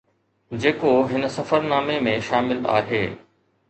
جيڪو 0.63 0.95
هن 1.13 1.29
سفرنامي 1.37 2.01
۾ 2.11 2.19
شامل 2.33 2.69
آهي 2.81 3.09